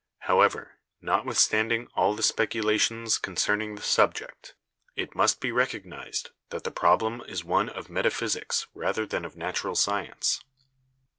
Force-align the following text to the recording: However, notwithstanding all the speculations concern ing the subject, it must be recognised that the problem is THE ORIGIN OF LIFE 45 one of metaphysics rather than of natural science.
However, 0.21 0.79
notwithstanding 0.99 1.85
all 1.93 2.15
the 2.15 2.23
speculations 2.23 3.19
concern 3.19 3.61
ing 3.61 3.75
the 3.75 3.83
subject, 3.83 4.55
it 4.95 5.13
must 5.13 5.39
be 5.39 5.51
recognised 5.51 6.31
that 6.49 6.63
the 6.63 6.71
problem 6.71 7.21
is 7.27 7.43
THE 7.43 7.47
ORIGIN 7.49 7.69
OF 7.69 7.75
LIFE 7.75 7.75
45 7.75 7.75
one 7.75 7.77
of 7.85 7.89
metaphysics 7.91 8.67
rather 8.73 9.05
than 9.05 9.25
of 9.25 9.35
natural 9.37 9.75
science. 9.75 10.43